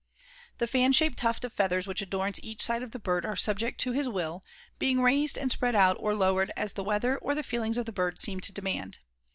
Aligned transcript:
The 0.57 0.65
fan 0.65 0.93
shaped 0.93 1.19
tuft 1.19 1.45
of 1.45 1.53
feathers 1.53 1.85
which 1.85 2.01
adorns 2.01 2.39
each 2.43 2.63
side 2.63 2.81
of 2.81 2.89
the 2.89 2.97
bird 2.97 3.23
are 3.23 3.35
subject 3.35 3.79
to 3.81 3.91
his 3.91 4.09
will, 4.09 4.43
being 4.79 4.99
raised 5.01 5.37
and 5.37 5.51
spread 5.51 5.75
out 5.75 5.95
or 5.99 6.15
lowered 6.15 6.51
as 6.57 6.73
the 6.73 6.83
weather 6.83 7.19
or 7.19 7.35
the 7.35 7.43
feelings 7.43 7.77
of 7.77 7.85
the 7.85 7.91
bird 7.91 8.19
seem 8.19 8.39
to 8.39 8.51
demand. 8.51 8.97